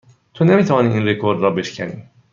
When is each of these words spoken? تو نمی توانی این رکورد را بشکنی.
تو 0.33 0.45
نمی 0.45 0.63
توانی 0.63 0.93
این 0.93 1.07
رکورد 1.07 1.41
را 1.41 1.49
بشکنی. 1.51 2.03